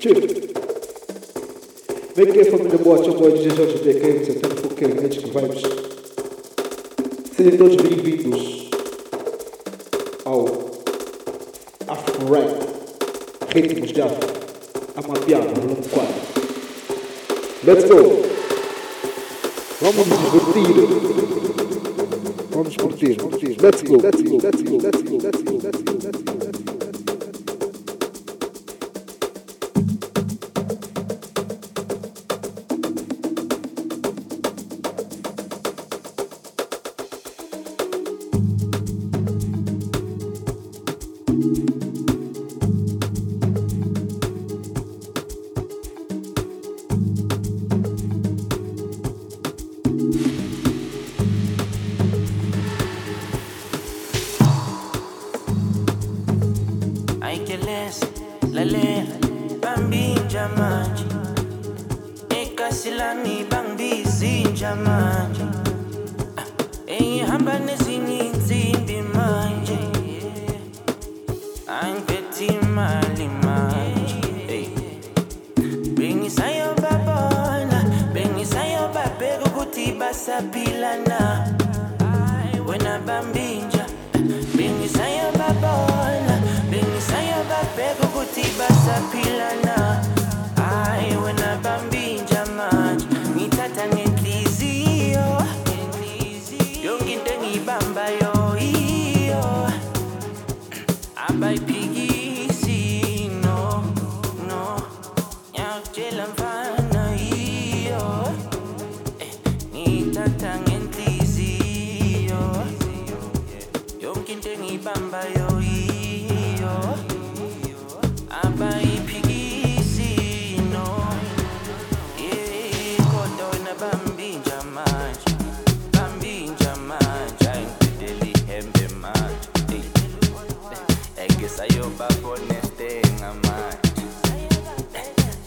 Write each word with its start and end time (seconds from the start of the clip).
Tiro. 0.00 0.26
Vem 2.16 2.30
aqui, 2.30 2.44
família 2.50 2.78
boa, 2.78 3.02
tia 3.02 3.12
boa 3.12 3.30
de 3.32 3.42
Jesus 3.42 3.82
de 3.82 3.92
DK, 3.92 4.24
você 4.24 4.32
tem 4.32 4.50
um 4.50 4.54
pouquinho 4.54 5.08
de 5.10 5.18
que 5.18 5.30
vai. 5.30 5.44
Sejam 7.36 7.58
todos 7.58 7.76
bem-vindos 7.76 8.70
ao 10.24 10.46
Afro-Rap, 11.86 12.66
Ritmos 13.54 13.92
de 13.92 14.00
Afro, 14.00 14.26
Amapiado, 14.96 15.60
volume 15.60 15.82
4. 15.90 16.14
Let's 17.66 17.84
go! 17.84 18.22
Vamos 19.82 20.08
curtir! 20.30 20.76
Vamos 22.52 22.74
curtir! 22.74 23.16
Let's 23.60 23.82
go! 23.82 23.98
Let's 24.00 24.22
go! 24.22 24.38
Let's 24.42 24.62
go! 24.62 24.78
Let's 24.78 25.02
go! 25.02 25.18
Let's 25.18 25.42
go! 25.42 25.59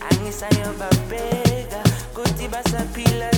angisayobabheka 0.10 1.80
kuti 2.16 2.46
basaphila 2.54 3.33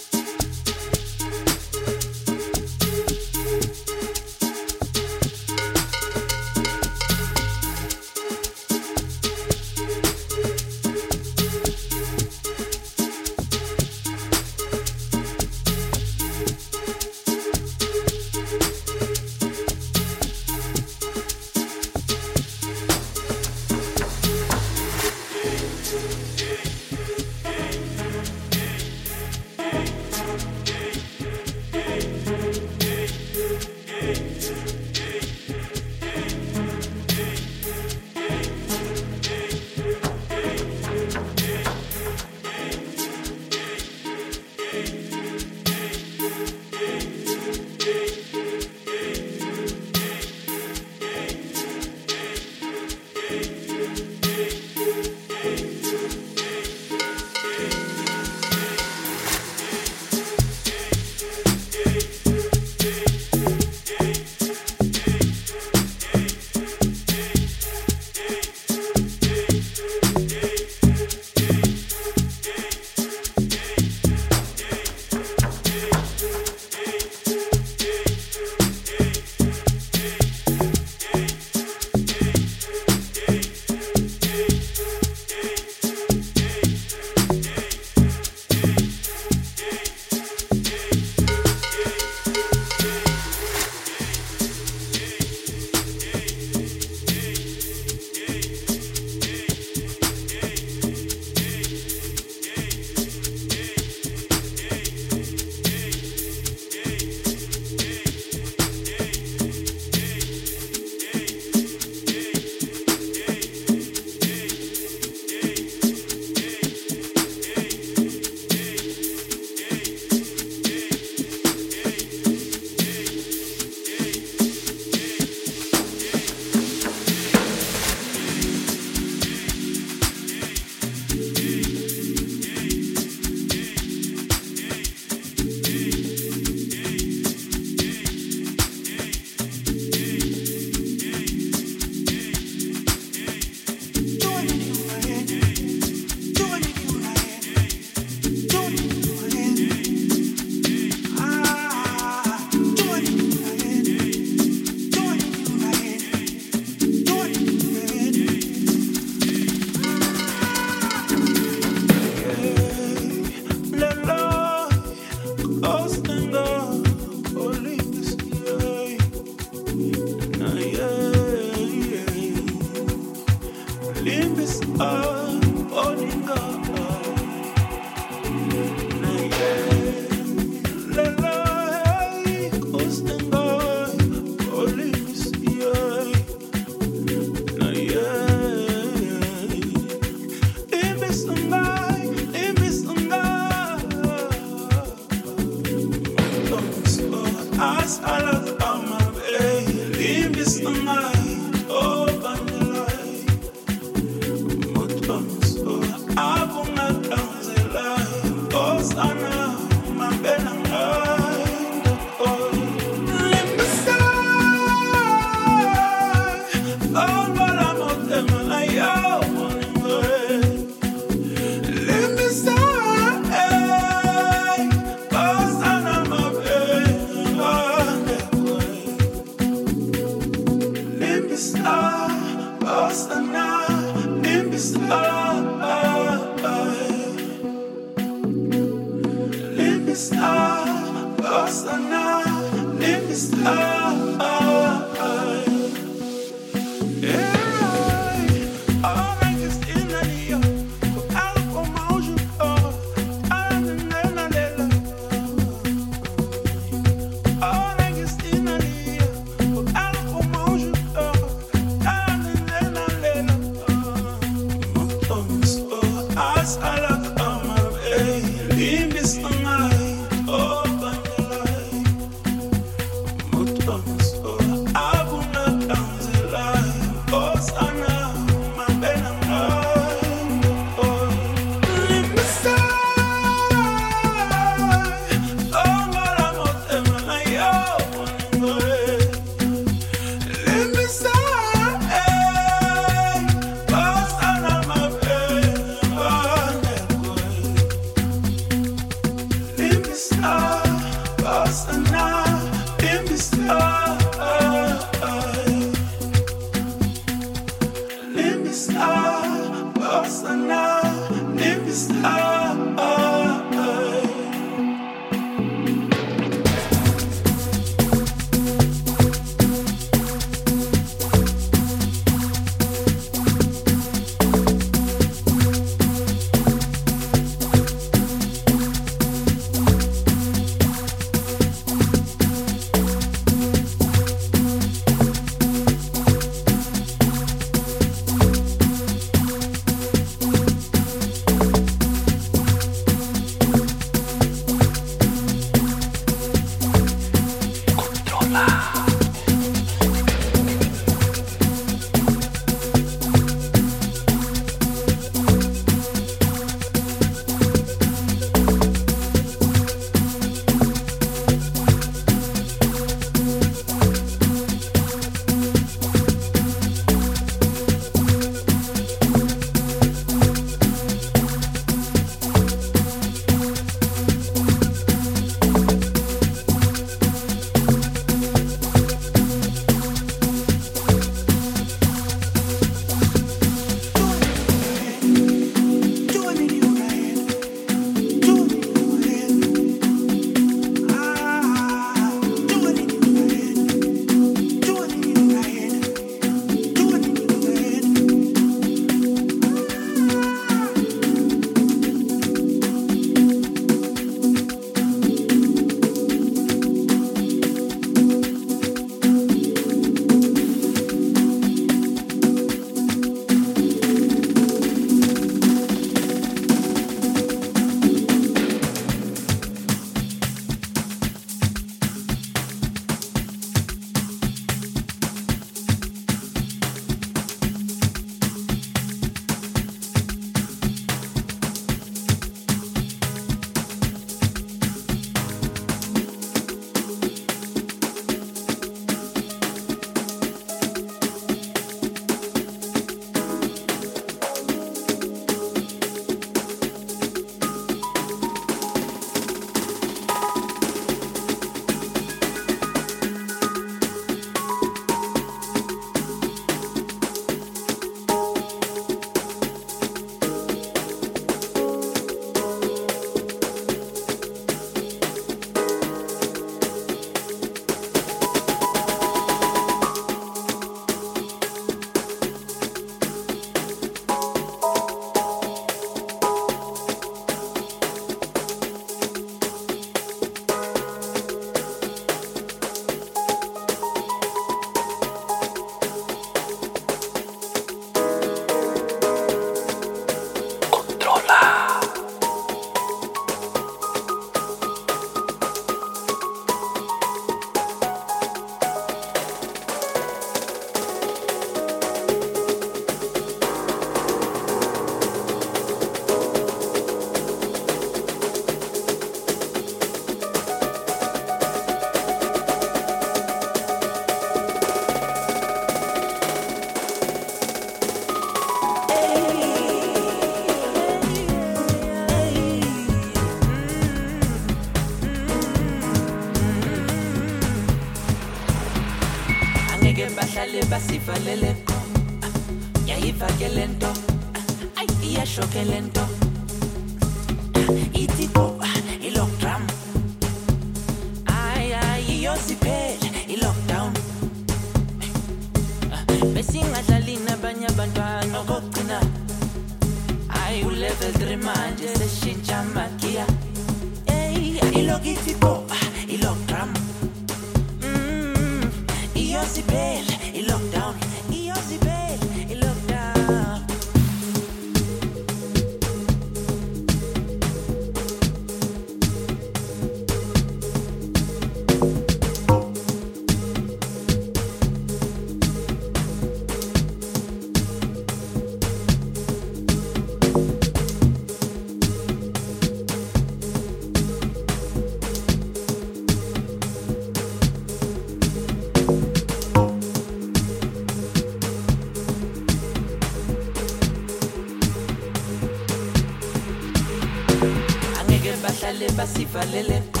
ivalelento 599.34 600.00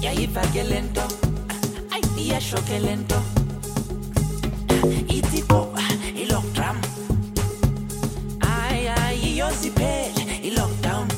yayivakelento 0.00 1.02
iyashokelento 2.22 3.18
itiko 5.08 5.58
ilockdrum 6.22 6.78
ayiyoziphele 8.40 10.22
ilockdown. 10.48 11.08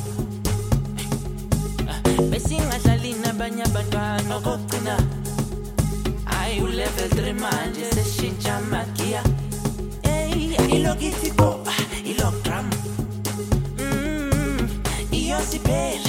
Besingadlali 2.30 3.12
nabanye 3.22 3.62
abantwana 3.68 4.36
okokugcina 4.36 4.96
hayi 6.24 6.60
ulevel 6.60 7.08
3 7.08 7.32
manje 7.42 7.84
seshintsha 7.94 8.56
amagiya. 8.56 9.22
Ilokitiko 10.76 11.48
ilockdrum 12.04 12.66
mm, 13.78 14.68
iyosiphele. 15.12 16.03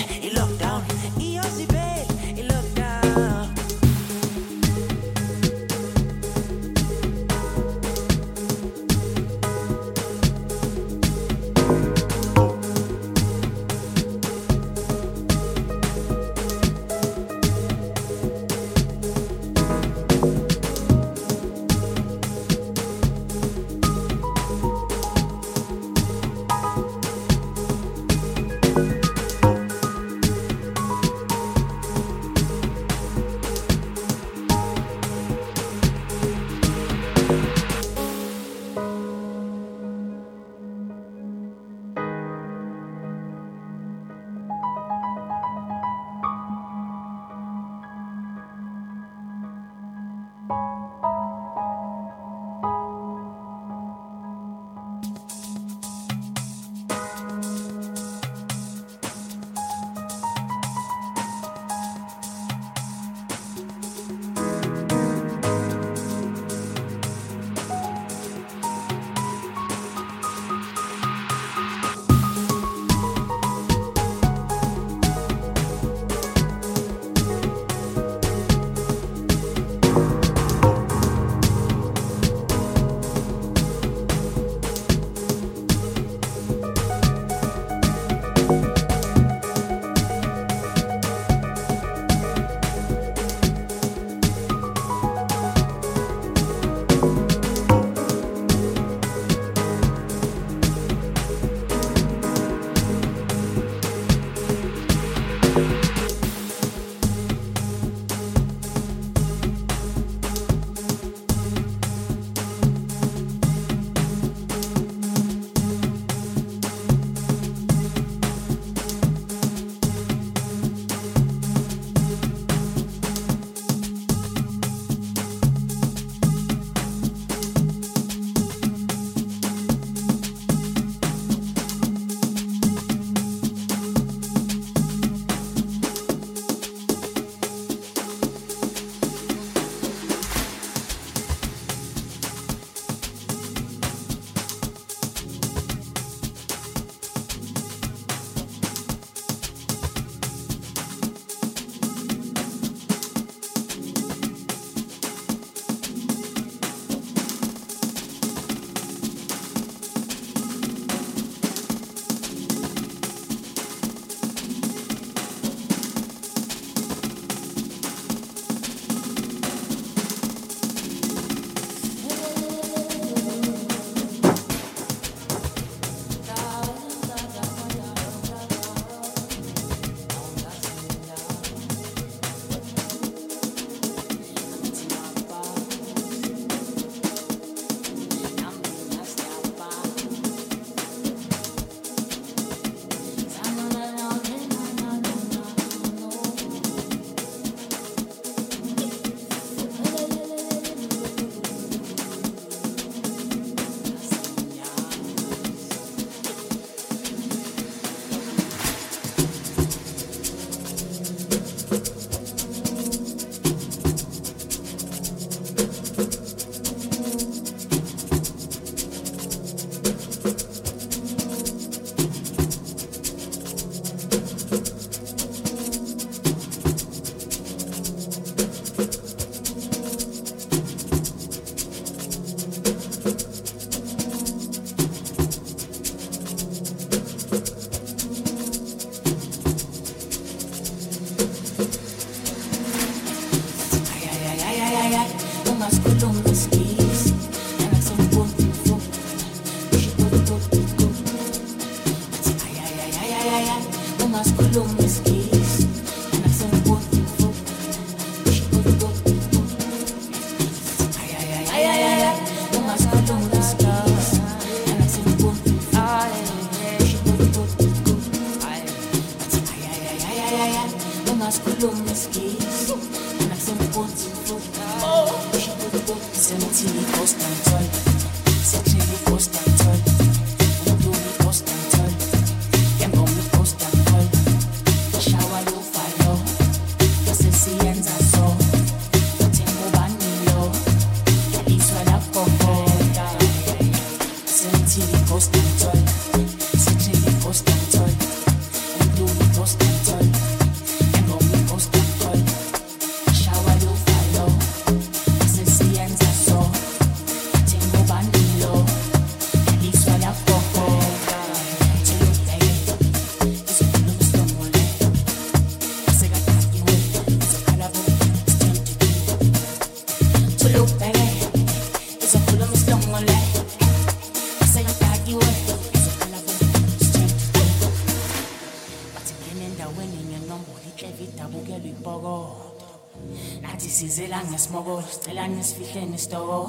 Nisifihleni 335.28 335.96
isitoko 335.96 336.40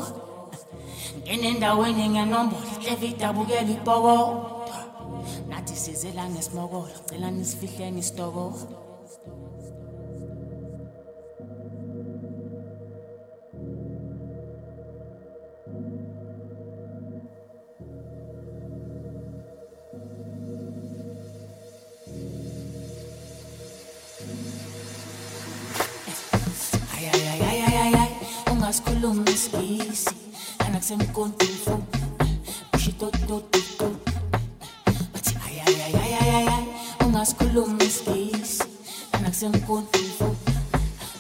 ngene 1.23 1.47
endaweni 1.53 2.05
ngiyanombolo 2.09 2.67
ihleve 2.75 3.07
idabukela 3.15 3.71
nathi 5.49 5.75
sizela 5.83 6.23
ngesimokolo 6.31 6.97
cela 7.09 7.29
nisifihleni 7.31 8.01
isitoko 8.05 8.45
ungazikhuluma 28.77 29.31
isibisi 29.31 30.11
lana 30.61 30.79
kusemkontifu 30.79 31.83
ushitototiko 32.75 33.89
bathi 35.13 35.35
ayayayayayay 35.47 36.65
ungazikhuluma 37.07 37.83
isibisi 37.85 38.65
lana 39.13 39.29
kusemkontifu 39.31 40.37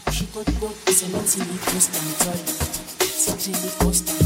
ushitototi 0.09 0.93
semithi 0.99 1.41
iposta 1.57 1.99
ngithole 2.05 2.45
sithile 3.23 3.67
iposta 3.69 4.13
ngithole 4.13 4.26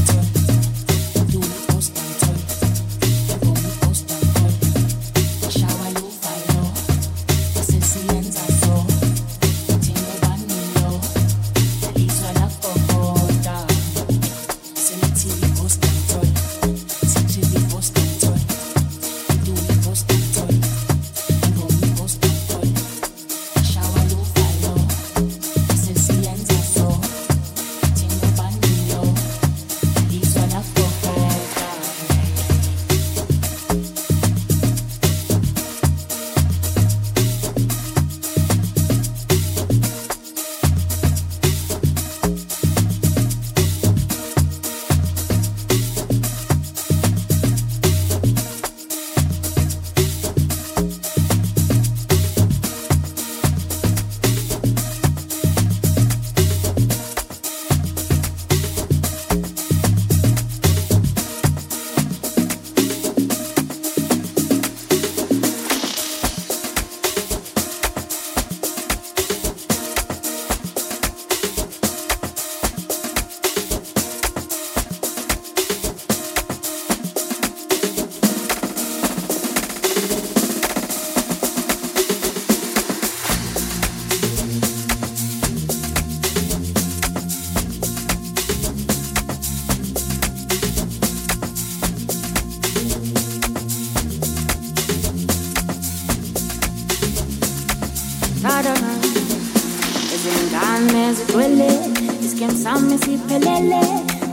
siphelele 103.21 103.81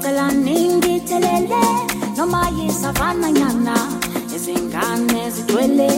cela 0.02 0.30
ningithelele 0.32 1.62
noma 2.16 2.48
yisavana 2.56 3.30
nyana 3.30 3.74
izingane 4.34 5.30
zigcwele 5.30 5.88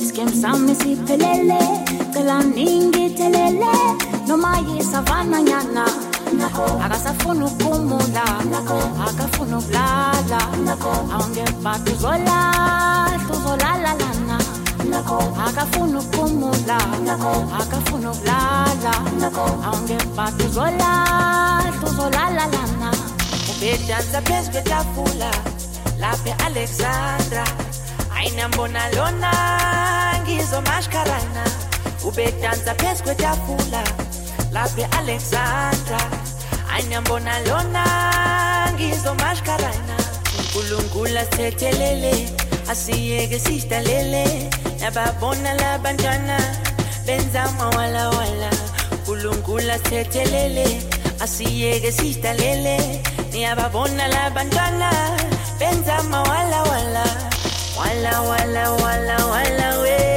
isikhem 0.00 0.28
sami 0.42 0.74
siphelele 0.74 1.58
cela 2.12 2.42
ningithelele 2.42 3.72
noma 4.28 4.58
yisavana 4.68 5.42
nyana 5.42 5.86
akasafuna 6.84 7.46
ukumula 7.46 8.24
akafuna 9.08 9.58
ukulala. 9.58 10.40
Awungebhadi 11.14 11.90
uzolahla 11.92 13.32
uzolalalana 13.34 14.38
akafuna 15.00 15.98
ukumula 16.00 16.76
akafuna 17.60 18.10
ukulala. 18.10 18.92
Awungebhadi 19.66 20.44
uzolahla 20.44 21.72
uzolalalana 21.86 22.90
ubedansa 23.50 24.22
phezu 24.22 24.50
kwetafula 24.50 25.30
lapha 25.98 26.28
e-alexandra. 26.30 27.44
Ayinambona 28.16 28.88
lona 28.90 29.32
ngizomashkarana 30.22 31.44
ubedansa 32.04 32.74
phezu 32.74 33.02
kwetafula 33.02 33.82
lapha 34.52 34.80
e-alexandra. 34.80 36.00
Ayinambona 36.74 37.40
lona 37.40 37.84
ngizomashkarana 38.74 39.96
unkulunkulu 40.38 41.18
asithethelele 41.18 42.30
asiyeke 42.70 43.38
sidalele 43.38 44.50
nababona 44.86 45.54
labantwana 45.54 46.38
benza 47.06 47.42
mawalawala 47.58 48.50
unkulunkulu 48.92 49.70
asithethelele 49.72 50.66
asiyeke 51.20 51.92
sidalele 51.92 53.02
niyababona 53.32 54.08
labantwana 54.08 54.90
benza 55.58 56.02
mawalawala 56.02 56.70
wala. 56.70 57.06
Wala 57.78 58.20
wala 58.20 58.70
wala 58.70 59.16
wela 59.26 59.66
diwele 59.76 60.15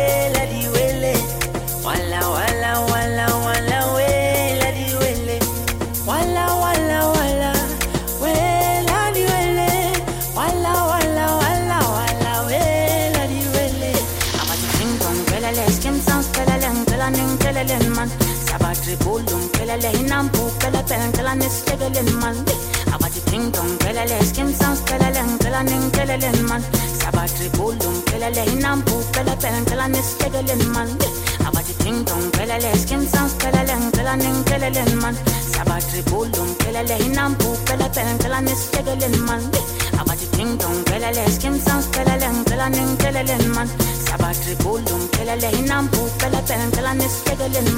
sabatribula 18.90 19.36
umphelele 19.36 19.92
inambu 20.00 20.40
ngicela 20.40 21.36
nisihlekeleni 21.36 22.12
mani 22.12 22.54
abathi 22.94 23.22
ding 23.30 23.52
dong 23.52 23.78
phelele 23.80 24.18
skim 24.26 24.52
sounds 24.54 24.82
phelele 24.82 25.22
ngicela 25.24 25.64
ningitsheleleni 25.64 26.42
mani 26.50 26.66
sabatribula 27.00 27.86
umphelele 27.90 28.46
inambu 28.54 29.04
phela 29.14 29.36
phela 29.42 29.62
ngicela 29.62 29.88
nisihlekeleni 29.88 30.66
mani 30.74 31.08
abathi 31.48 31.74
ding 31.84 32.04
dong 32.06 32.32
phelele 32.34 32.72
skim 32.82 33.06
sounds 33.06 33.34
phelele 33.38 33.76
ngicela 33.80 34.16
ningitsheleleni 34.16 34.96
mani 34.96 35.18
sabatribula 35.54 36.42
umphelele 36.42 36.98
inambu 37.06 37.58
phela 37.66 37.90
phela 37.94 38.14
ngicela 38.14 38.42
nisihlekeleni 38.42 39.18
mani 39.18 39.62
abathi 40.00 40.26
ding 40.38 40.58
dong 40.58 40.80
phelele 40.90 41.24
skim 41.36 41.60
sounds 41.60 41.86
phelele 41.94 42.28
ngicela 42.34 42.70
ningitsheleleni 42.70 43.48
mani 43.56 43.72
sabatribula 44.08 44.94
umphelele 44.98 45.50
inambu 45.60 46.02
phela 46.18 46.42
phela 46.48 46.66
ngicela 46.66 46.94
nisihlekeleni 46.94 47.74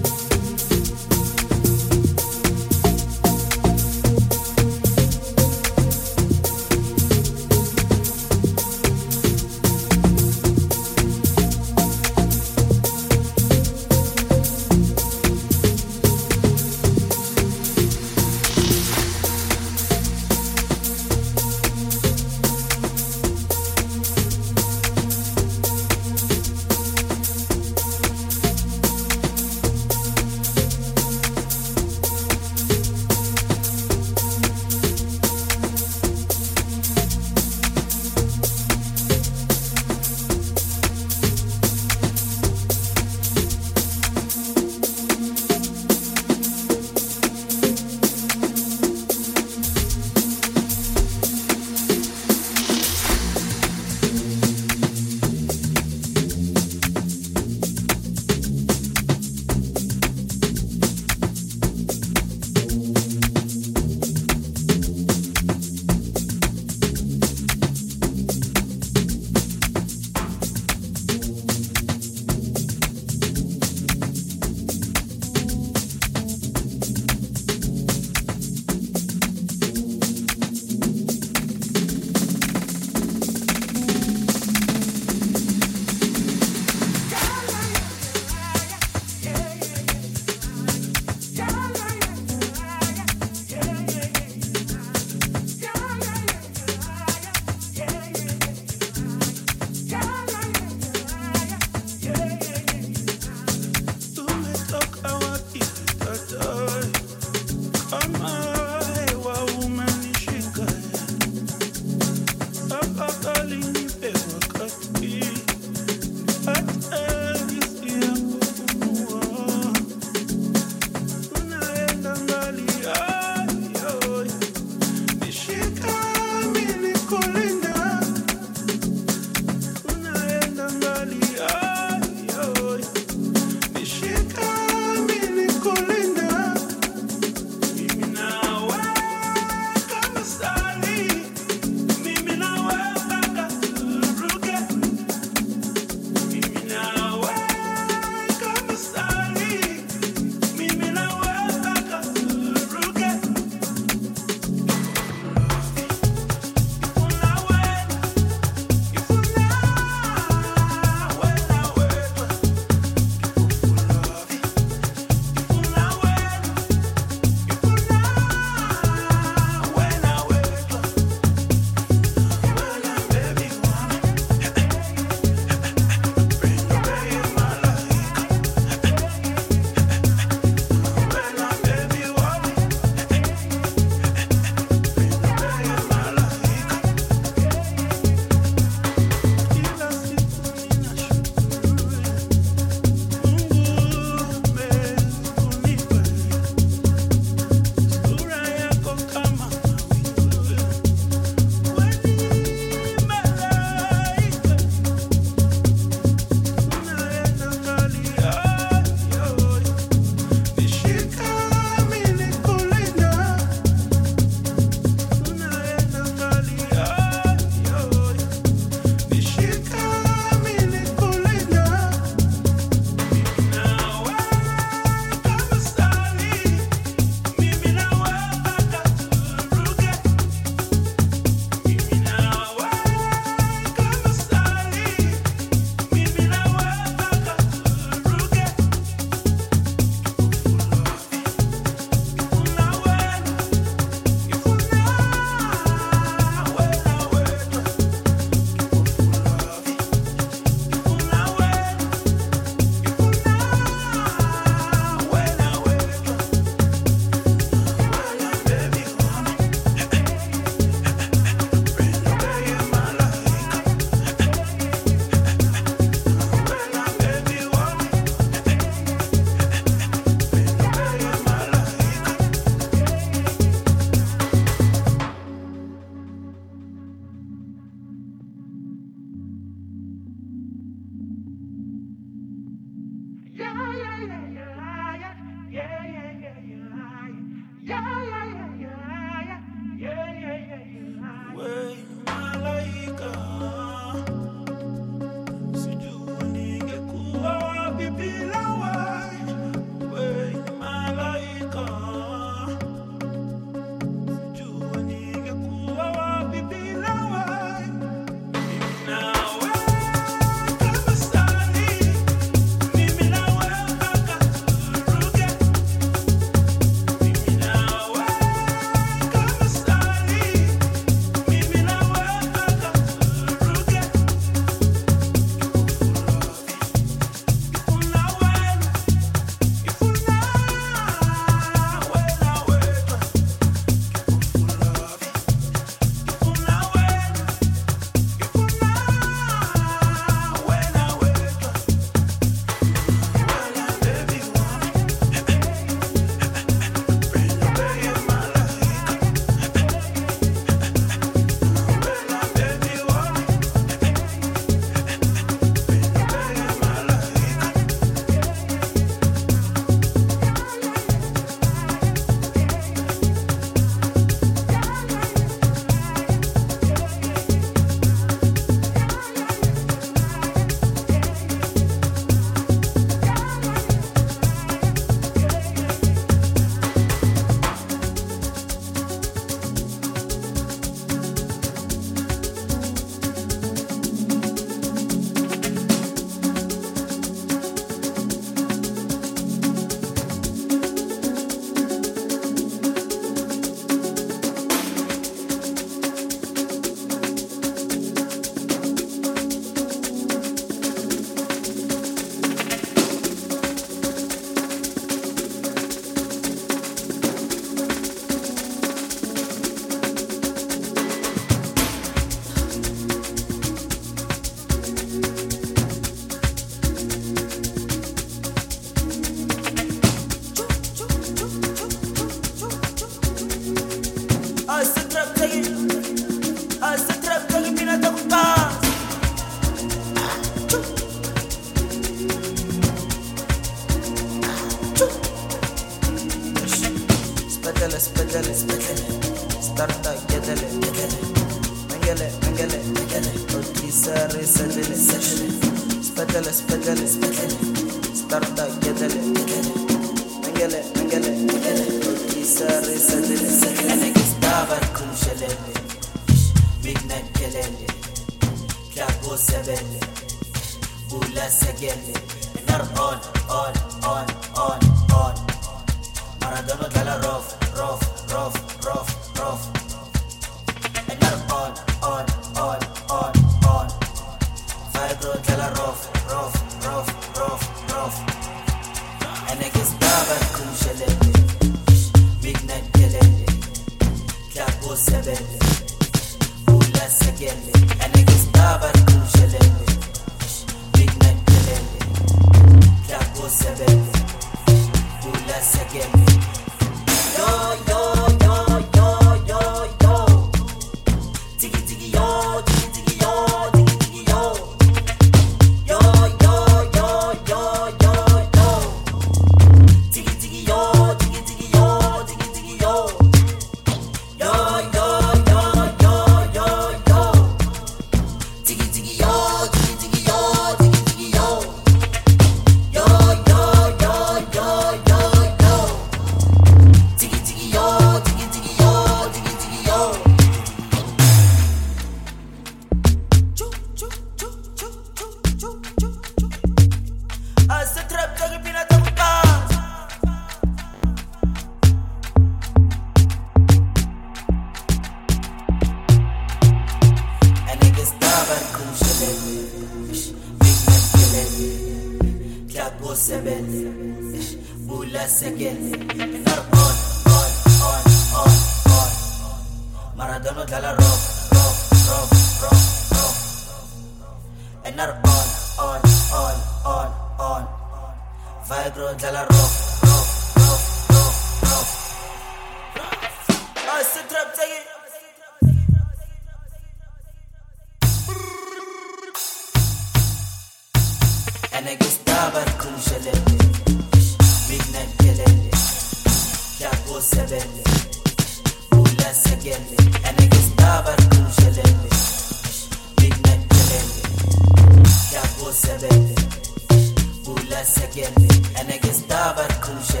gestaba 599.71 599.79
kushelele 599.79 600.00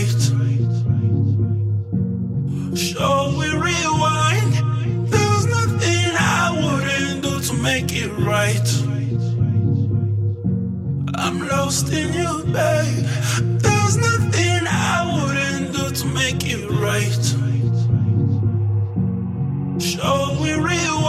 right. 0.00 0.22
Should 2.76 3.38
we 3.38 3.48
rewind? 3.52 4.52
There's 5.10 5.46
nothing 5.46 6.16
I 6.18 6.50
wouldn't 6.56 7.22
do 7.22 7.40
to 7.40 7.54
make 7.62 7.92
it 7.92 8.10
right. 8.18 8.68
I'm 11.14 11.46
lost 11.48 11.92
in 11.92 12.12
you, 12.14 12.44
babe. 12.44 13.06
There's 13.60 13.96
nothing 13.96 14.66
I 14.66 15.04
wouldn't 15.12 15.72
do 15.76 15.90
to 15.90 16.06
make 16.06 16.44
it 16.44 16.68
right. 16.70 17.24
Should 19.80 20.40
we 20.40 20.52
rewind? 20.54 20.99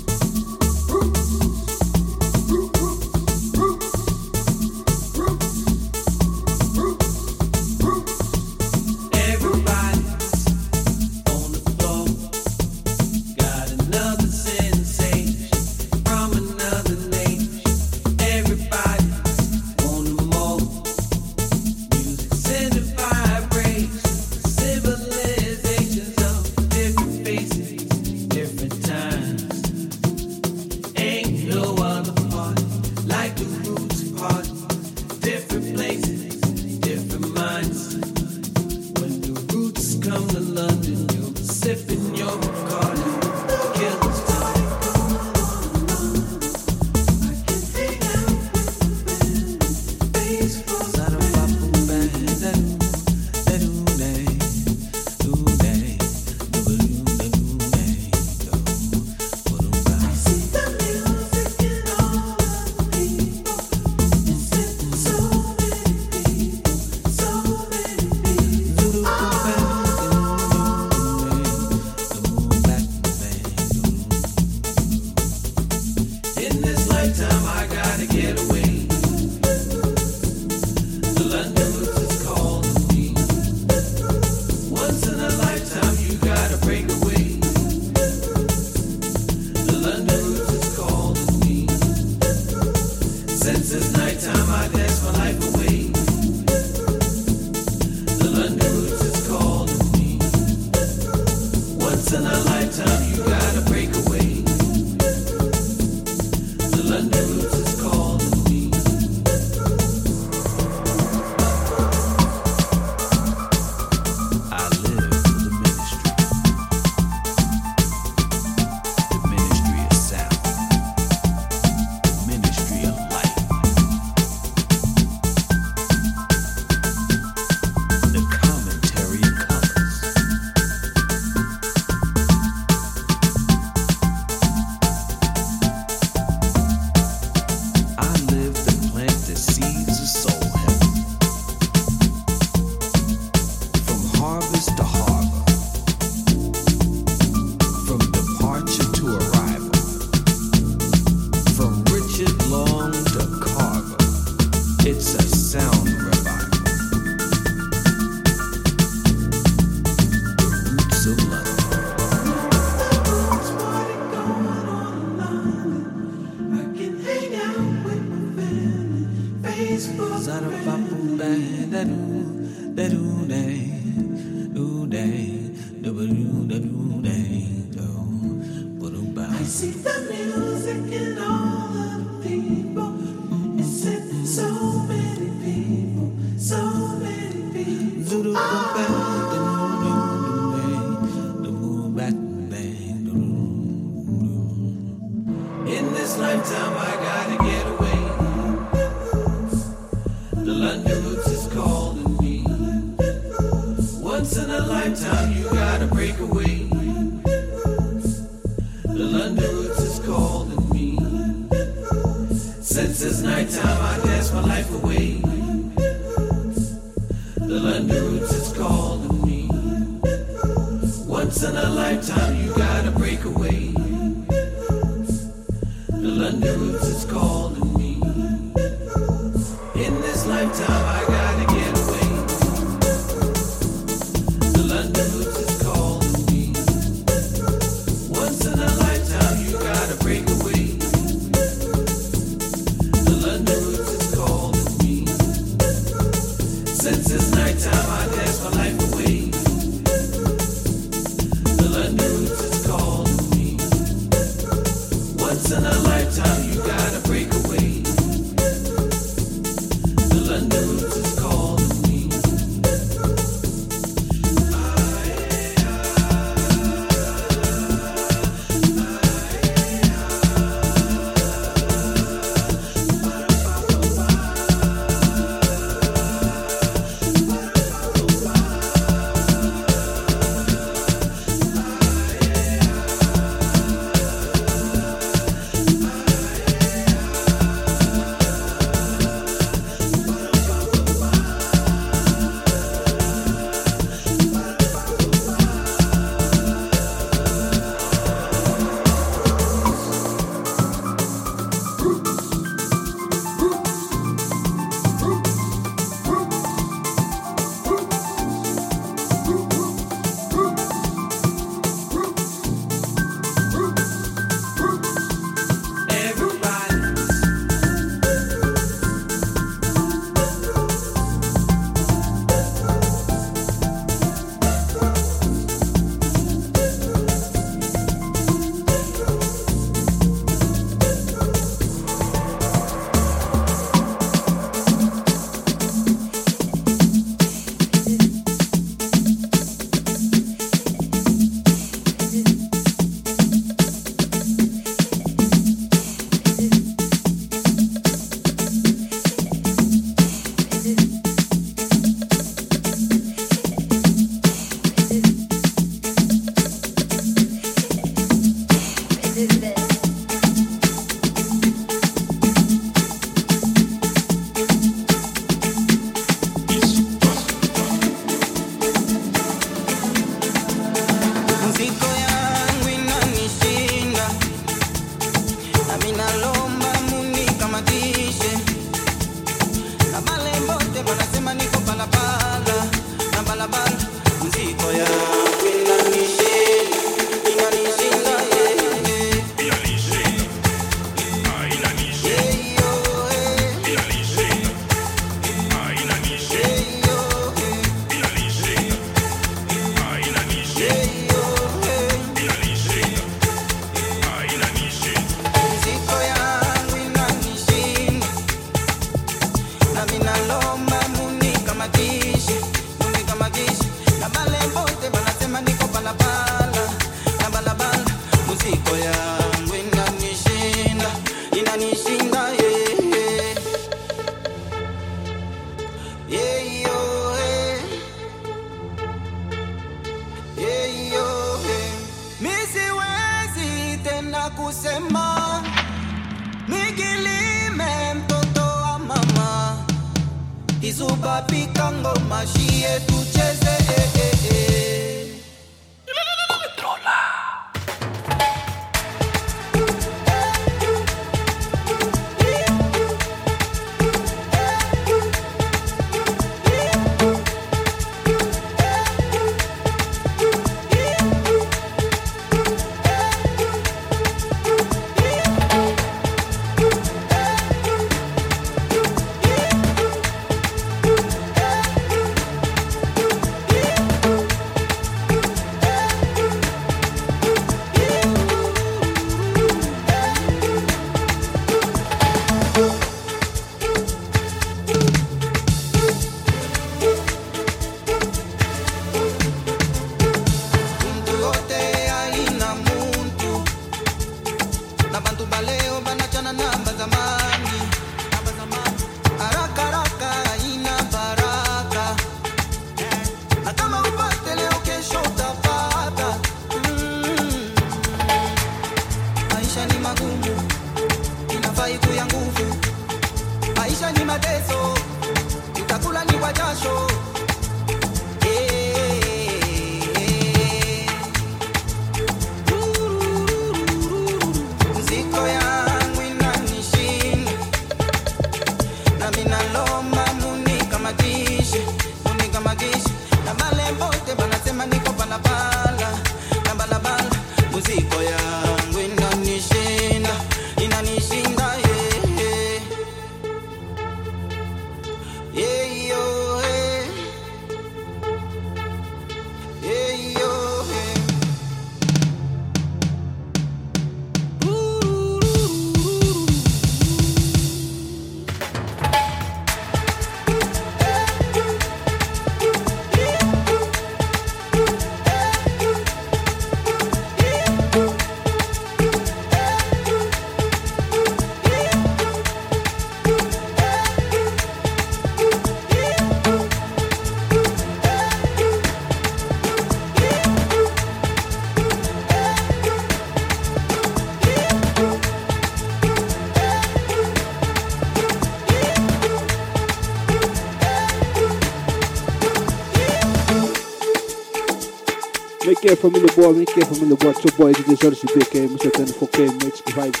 Make 595.68 595.76
it 595.76 595.82
família 595.82 596.08
boa, 596.16 596.32
make 596.32 596.58
it 596.58 596.64
família 596.64 596.96
boa. 596.96 597.12
Seu 597.12 597.30
boy 597.36 597.52
DJ 597.52 597.76
Jorge 597.76 598.06
BK, 598.06 598.38
Mr. 598.38 598.70
24K, 598.70 599.44
Magic 599.44 599.70
Vibes. 599.70 600.00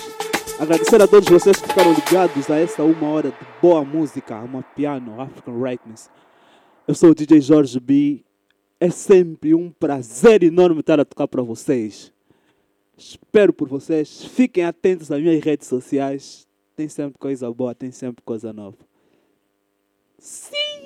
Agradecer 0.58 1.02
a 1.02 1.06
todos 1.06 1.28
vocês 1.28 1.60
que 1.60 1.68
ficaram 1.68 1.92
ligados 1.92 2.50
a 2.50 2.56
essa 2.56 2.82
uma 2.82 3.06
hora 3.08 3.30
de 3.30 3.36
boa 3.60 3.84
música, 3.84 4.38
uma 4.38 4.62
piano, 4.62 5.20
African 5.20 5.60
Rightness. 5.60 6.08
Eu 6.86 6.94
sou 6.94 7.10
o 7.10 7.14
DJ 7.14 7.42
Jorge 7.42 7.78
B. 7.78 8.24
É 8.80 8.88
sempre 8.88 9.54
um 9.54 9.70
prazer 9.70 10.42
enorme 10.42 10.80
estar 10.80 11.00
a 11.00 11.04
tocar 11.04 11.28
para 11.28 11.42
vocês. 11.42 12.14
Espero 12.96 13.52
por 13.52 13.68
vocês. 13.68 14.24
Fiquem 14.24 14.64
atentos 14.64 15.12
às 15.12 15.20
minhas 15.20 15.44
redes 15.44 15.68
sociais. 15.68 16.46
Tem 16.74 16.88
sempre 16.88 17.18
coisa 17.18 17.52
boa, 17.52 17.74
tem 17.74 17.92
sempre 17.92 18.24
coisa 18.24 18.54
nova. 18.54 18.78
Sim! 20.18 20.78